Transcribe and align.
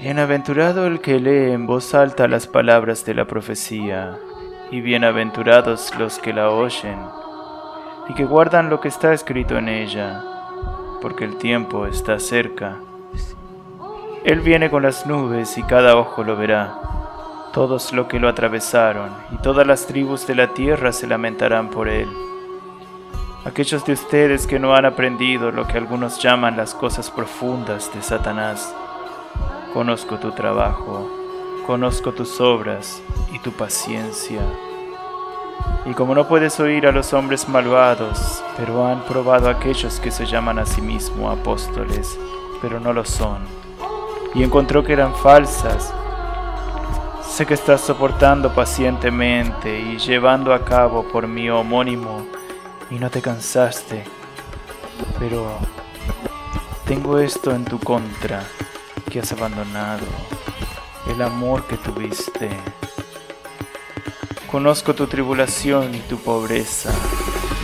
Bienaventurado 0.00 0.86
el 0.86 1.00
que 1.00 1.18
lee 1.18 1.52
en 1.52 1.66
voz 1.66 1.94
alta 1.94 2.28
las 2.28 2.46
palabras 2.46 3.04
de 3.04 3.14
la 3.14 3.26
profecía, 3.26 4.16
y 4.70 4.80
bienaventurados 4.80 5.92
los 5.98 6.18
que 6.18 6.32
la 6.32 6.50
oyen, 6.50 6.98
y 8.08 8.14
que 8.14 8.24
guardan 8.24 8.70
lo 8.70 8.80
que 8.80 8.88
está 8.88 9.12
escrito 9.12 9.58
en 9.58 9.68
ella, 9.68 10.22
porque 11.02 11.24
el 11.24 11.36
tiempo 11.36 11.86
está 11.86 12.20
cerca. 12.20 12.76
Él 14.24 14.40
viene 14.40 14.70
con 14.70 14.82
las 14.82 15.06
nubes 15.06 15.58
y 15.58 15.62
cada 15.64 15.96
ojo 15.96 16.22
lo 16.22 16.36
verá, 16.36 16.78
todos 17.52 17.92
los 17.92 18.06
que 18.06 18.20
lo 18.20 18.28
atravesaron, 18.28 19.10
y 19.32 19.38
todas 19.38 19.66
las 19.66 19.86
tribus 19.86 20.26
de 20.26 20.36
la 20.36 20.54
tierra 20.54 20.92
se 20.92 21.08
lamentarán 21.08 21.70
por 21.70 21.88
él. 21.88 22.08
Aquellos 23.44 23.84
de 23.84 23.92
ustedes 23.92 24.48
que 24.48 24.58
no 24.58 24.74
han 24.74 24.84
aprendido 24.84 25.52
lo 25.52 25.66
que 25.66 25.78
algunos 25.78 26.20
llaman 26.20 26.56
las 26.56 26.74
cosas 26.74 27.08
profundas 27.08 27.88
de 27.94 28.02
Satanás, 28.02 28.74
conozco 29.72 30.16
tu 30.18 30.32
trabajo, 30.32 31.08
conozco 31.64 32.12
tus 32.12 32.40
obras 32.40 33.00
y 33.32 33.38
tu 33.38 33.52
paciencia. 33.52 34.40
Y 35.86 35.94
como 35.94 36.16
no 36.16 36.26
puedes 36.26 36.58
oír 36.58 36.88
a 36.88 36.92
los 36.92 37.12
hombres 37.12 37.48
malvados, 37.48 38.42
pero 38.56 38.84
han 38.84 39.02
probado 39.02 39.48
a 39.48 39.52
aquellos 39.52 40.00
que 40.00 40.10
se 40.10 40.26
llaman 40.26 40.58
a 40.58 40.66
sí 40.66 40.82
mismos 40.82 41.38
apóstoles, 41.38 42.18
pero 42.60 42.80
no 42.80 42.92
lo 42.92 43.04
son, 43.04 43.38
y 44.34 44.42
encontró 44.42 44.82
que 44.82 44.94
eran 44.94 45.14
falsas, 45.14 45.94
sé 47.22 47.46
que 47.46 47.54
estás 47.54 47.82
soportando 47.82 48.52
pacientemente 48.52 49.78
y 49.78 49.96
llevando 49.98 50.52
a 50.52 50.64
cabo 50.64 51.04
por 51.04 51.28
mi 51.28 51.48
homónimo 51.48 52.26
y 52.90 52.98
no 52.98 53.10
te 53.10 53.20
cansaste, 53.20 54.04
pero 55.18 55.58
tengo 56.86 57.18
esto 57.18 57.54
en 57.54 57.64
tu 57.64 57.78
contra, 57.78 58.42
que 59.10 59.20
has 59.20 59.32
abandonado 59.32 60.06
el 61.08 61.20
amor 61.22 61.66
que 61.66 61.76
tuviste. 61.76 62.50
Conozco 64.50 64.94
tu 64.94 65.06
tribulación 65.06 65.94
y 65.94 66.00
tu 66.00 66.18
pobreza, 66.18 66.90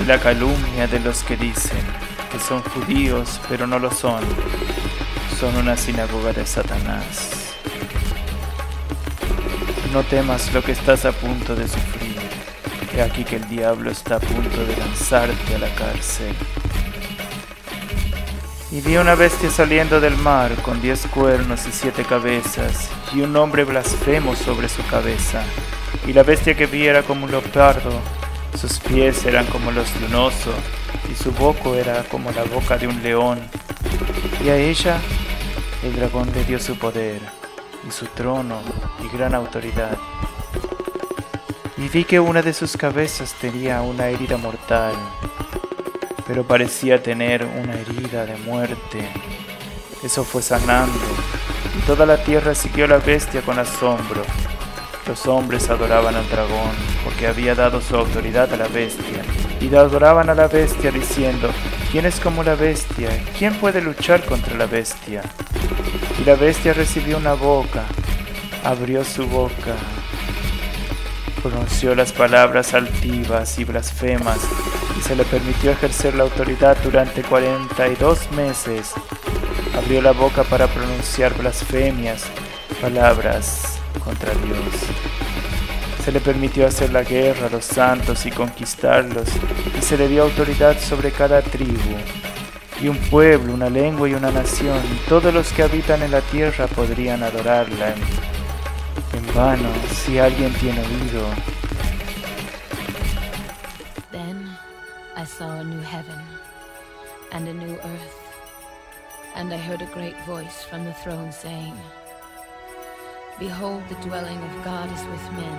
y 0.00 0.06
la 0.06 0.18
calumnia 0.18 0.86
de 0.88 1.00
los 1.00 1.22
que 1.22 1.36
dicen 1.36 1.84
que 2.32 2.40
son 2.40 2.62
judíos, 2.62 3.40
pero 3.48 3.66
no 3.66 3.78
lo 3.78 3.90
son. 3.90 4.24
Son 5.38 5.54
una 5.56 5.76
sinagoga 5.76 6.32
de 6.32 6.46
Satanás. 6.46 7.54
No 9.92 10.02
temas 10.02 10.52
lo 10.54 10.62
que 10.62 10.72
estás 10.72 11.04
a 11.04 11.12
punto 11.12 11.54
de 11.54 11.68
sufrir. 11.68 12.11
He 12.94 13.00
aquí 13.00 13.24
que 13.24 13.36
el 13.36 13.48
diablo 13.48 13.90
está 13.90 14.16
a 14.16 14.20
punto 14.20 14.64
de 14.66 14.76
lanzarte 14.76 15.54
a 15.54 15.58
la 15.58 15.74
cárcel. 15.74 16.34
Y 18.70 18.80
vi 18.80 18.96
una 18.96 19.14
bestia 19.14 19.50
saliendo 19.50 20.00
del 20.00 20.16
mar 20.16 20.54
con 20.62 20.80
diez 20.80 21.06
cuernos 21.06 21.66
y 21.66 21.72
siete 21.72 22.04
cabezas, 22.04 22.90
y 23.14 23.20
un 23.20 23.34
hombre 23.36 23.64
blasfemo 23.64 24.36
sobre 24.36 24.68
su 24.68 24.86
cabeza. 24.86 25.42
Y 26.06 26.12
la 26.12 26.22
bestia 26.22 26.54
que 26.54 26.66
vi 26.66 26.86
era 26.86 27.02
como 27.02 27.24
un 27.24 27.30
leopardo, 27.30 28.00
sus 28.58 28.78
pies 28.80 29.24
eran 29.24 29.46
como 29.46 29.70
los 29.70 29.98
de 29.98 30.06
un 30.06 30.14
oso, 30.14 30.52
y 31.10 31.14
su 31.14 31.32
boca 31.32 31.70
era 31.70 32.02
como 32.04 32.30
la 32.30 32.44
boca 32.44 32.76
de 32.76 32.88
un 32.88 33.02
león. 33.02 33.40
Y 34.44 34.50
a 34.50 34.56
ella 34.56 34.98
el 35.82 35.96
dragón 35.96 36.30
le 36.34 36.44
dio 36.44 36.58
su 36.58 36.76
poder, 36.76 37.22
y 37.86 37.90
su 37.90 38.06
trono, 38.06 38.60
y 39.02 39.16
gran 39.16 39.34
autoridad. 39.34 39.96
Y 41.82 41.88
vi 41.88 42.04
que 42.04 42.20
una 42.20 42.42
de 42.42 42.52
sus 42.52 42.76
cabezas 42.76 43.34
tenía 43.40 43.82
una 43.82 44.06
herida 44.06 44.36
mortal, 44.36 44.94
pero 46.28 46.44
parecía 46.44 47.02
tener 47.02 47.44
una 47.44 47.74
herida 47.74 48.24
de 48.24 48.36
muerte. 48.36 49.00
Eso 50.00 50.22
fue 50.22 50.42
sanando, 50.42 51.00
y 51.76 51.84
toda 51.84 52.06
la 52.06 52.22
tierra 52.22 52.54
siguió 52.54 52.84
a 52.84 52.88
la 52.88 52.98
bestia 52.98 53.42
con 53.42 53.58
asombro. 53.58 54.22
Los 55.08 55.26
hombres 55.26 55.70
adoraban 55.70 56.14
al 56.14 56.28
dragón, 56.30 56.70
porque 57.02 57.26
había 57.26 57.56
dado 57.56 57.80
su 57.80 57.96
autoridad 57.96 58.54
a 58.54 58.56
la 58.56 58.68
bestia, 58.68 59.24
y 59.60 59.74
adoraban 59.74 60.30
a 60.30 60.36
la 60.36 60.46
bestia 60.46 60.92
diciendo, 60.92 61.50
¿quién 61.90 62.06
es 62.06 62.20
como 62.20 62.44
la 62.44 62.54
bestia? 62.54 63.08
¿Quién 63.36 63.54
puede 63.54 63.82
luchar 63.82 64.24
contra 64.24 64.56
la 64.56 64.66
bestia? 64.66 65.22
Y 66.20 66.24
la 66.24 66.36
bestia 66.36 66.74
recibió 66.74 67.16
una 67.16 67.34
boca, 67.34 67.82
abrió 68.62 69.02
su 69.02 69.26
boca, 69.26 69.74
pronunció 71.42 71.94
las 71.94 72.12
palabras 72.12 72.72
altivas 72.72 73.58
y 73.58 73.64
blasfemas, 73.64 74.38
y 74.96 75.02
se 75.02 75.16
le 75.16 75.24
permitió 75.24 75.72
ejercer 75.72 76.14
la 76.14 76.22
autoridad 76.22 76.76
durante 76.84 77.22
42 77.22 78.30
meses. 78.32 78.92
Abrió 79.76 80.00
la 80.00 80.12
boca 80.12 80.44
para 80.44 80.68
pronunciar 80.68 81.34
blasfemias, 81.34 82.24
palabras 82.80 83.78
contra 84.04 84.30
Dios. 84.34 84.58
Se 86.04 86.12
le 86.12 86.20
permitió 86.20 86.66
hacer 86.66 86.92
la 86.92 87.02
guerra 87.02 87.48
a 87.48 87.50
los 87.50 87.64
santos 87.64 88.24
y 88.24 88.30
conquistarlos, 88.30 89.28
y 89.78 89.82
se 89.82 89.96
le 89.96 90.08
dio 90.08 90.22
autoridad 90.22 90.78
sobre 90.78 91.10
cada 91.10 91.42
tribu, 91.42 91.96
y 92.80 92.88
un 92.88 92.98
pueblo, 92.98 93.52
una 93.52 93.68
lengua 93.68 94.08
y 94.08 94.14
una 94.14 94.30
nación, 94.30 94.78
y 94.94 95.08
todos 95.08 95.34
los 95.34 95.52
que 95.52 95.64
habitan 95.64 96.02
en 96.02 96.12
la 96.12 96.20
tierra 96.20 96.68
podrían 96.68 97.22
adorarla 97.22 97.94
vano 99.34 99.72
si 99.88 100.18
alguien 100.18 100.52
tiene 100.54 100.80
oído. 100.80 101.24
Then 104.10 104.50
I 105.16 105.24
saw 105.24 105.60
a 105.60 105.64
new 105.64 105.80
heaven 105.80 106.20
and 107.32 107.48
a 107.48 107.54
new 107.54 107.74
earth, 107.74 108.18
and 109.34 109.52
I 109.52 109.56
heard 109.56 109.80
a 109.80 109.86
great 109.86 110.18
voice 110.26 110.64
from 110.64 110.84
the 110.84 110.92
throne 110.92 111.32
saying, 111.32 111.74
Behold, 113.38 113.82
the 113.88 113.94
dwelling 114.06 114.38
of 114.38 114.64
God 114.64 114.92
is 114.92 115.04
with 115.06 115.32
men. 115.32 115.58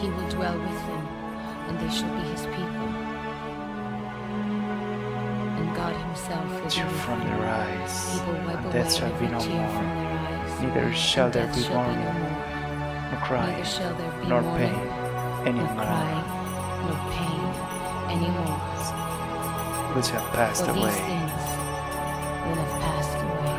He 0.00 0.08
will 0.08 0.28
dwell 0.30 0.58
with 0.58 0.80
them, 0.88 1.06
and 1.68 1.78
they 1.80 1.94
shall 1.94 2.14
be 2.16 2.28
his 2.28 2.46
people. 2.46 2.88
And 5.58 5.76
God 5.76 5.94
himself 5.94 6.50
will 6.50 6.64
be 6.64 6.70
Tear 6.70 6.88
from 7.04 7.20
their 7.20 7.44
eyes, 7.46 8.14
He 8.14 8.30
will 8.30 8.40
wipe 8.46 8.74
and 8.74 8.90
shall 8.90 9.10
be 9.10 9.14
every 9.14 9.28
no 9.28 9.38
tear 9.38 9.68
from 9.68 9.84
more, 9.84 9.94
their 9.94 10.02
eyes. 10.02 10.07
Neither 10.60 10.92
shall 10.94 11.30
there 11.30 11.46
be 11.54 11.68
mourning, 11.68 12.02
nor 13.10 13.20
crying, 13.22 13.64
nor 14.28 14.42
pain 14.58 14.74
anymore, 18.10 18.58
which 19.94 20.10
have 20.10 20.26
passed 20.32 20.68
away. 20.68 20.92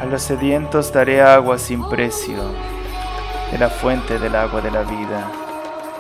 A 0.02 0.06
los 0.06 0.24
sedientos 0.24 0.92
daré 0.94 1.22
agua 1.22 1.58
sin 1.58 1.84
precio, 1.90 2.42
de 3.52 3.58
la 3.58 3.70
fuente 3.70 4.18
del 4.20 4.36
agua 4.36 4.62
de 4.62 4.72
la 4.72 4.84
vida. 4.84 5.30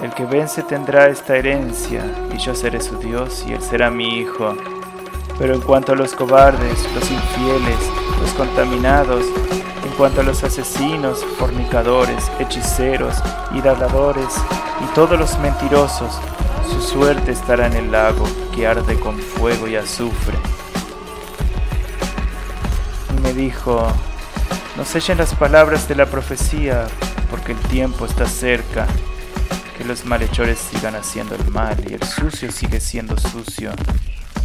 El 0.01 0.13
que 0.13 0.25
vence 0.25 0.63
tendrá 0.63 1.07
esta 1.07 1.35
herencia, 1.35 2.01
y 2.33 2.38
yo 2.38 2.55
seré 2.55 2.79
su 2.79 2.97
Dios, 2.99 3.43
y 3.45 3.53
él 3.53 3.61
será 3.61 3.89
mi 3.89 4.19
hijo. 4.19 4.55
Pero 5.38 5.55
en 5.55 5.61
cuanto 5.61 5.91
a 5.91 5.95
los 5.95 6.13
cobardes, 6.13 6.88
los 6.95 7.11
infieles, 7.11 7.79
los 8.21 8.31
contaminados, 8.33 9.25
cuanto 9.99 10.21
a 10.21 10.23
los 10.23 10.45
asesinos, 10.45 11.25
fornicadores, 11.37 12.31
hechiceros, 12.39 13.15
idolatores 13.53 14.33
y 14.81 14.95
todos 14.95 15.19
los 15.19 15.37
mentirosos, 15.39 16.17
su 16.71 16.81
suerte 16.81 17.33
estará 17.33 17.67
en 17.67 17.73
el 17.73 17.91
lago 17.91 18.25
que 18.55 18.65
arde 18.65 18.97
con 18.97 19.19
fuego 19.19 19.67
y 19.67 19.75
azufre. 19.75 20.38
Y 23.13 23.19
me 23.19 23.33
dijo, 23.33 23.91
no 24.77 24.85
sellen 24.85 25.17
las 25.17 25.35
palabras 25.35 25.89
de 25.89 25.95
la 25.95 26.05
profecía, 26.05 26.88
porque 27.29 27.51
el 27.51 27.59
tiempo 27.63 28.05
está 28.05 28.25
cerca. 28.25 28.88
Que 29.77 29.83
los 29.83 30.05
malhechores 30.05 30.59
sigan 30.59 30.95
haciendo 30.95 31.35
el 31.35 31.45
mal 31.51 31.75
y 31.89 31.95
el 31.95 32.03
sucio 32.03 32.53
sigue 32.53 32.79
siendo 32.79 33.18
sucio. 33.18 33.71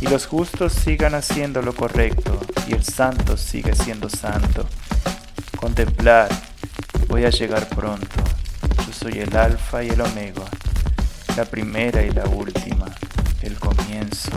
Y 0.01 0.09
los 0.09 0.27
justos 0.27 0.73
sigan 0.73 1.15
haciendo 1.15 1.63
lo 1.63 1.73
correcto 1.77 2.41
y 2.67 2.73
el 2.73 2.83
santo 2.83 3.37
sigue 3.37 3.73
siendo 3.77 4.11
santo. 4.11 4.67
Contemplad, 5.65 6.29
voy 7.09 7.25
a 7.25 7.31
llegar 7.31 7.67
pronto. 7.71 8.17
Yo 8.87 8.93
soy 8.93 9.21
el 9.21 9.35
alfa 9.35 9.83
y 9.83 9.89
el 9.89 10.01
omega, 10.03 10.45
la 11.39 11.47
primera 11.47 12.03
y 12.03 12.11
la 12.11 12.25
última, 12.27 12.85
el 13.41 13.59
comienzo 13.59 14.33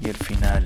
y 0.00 0.08
el 0.08 0.16
final. 0.16 0.64